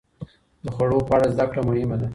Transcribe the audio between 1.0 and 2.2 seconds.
په اړه زده کړه مهمه ده.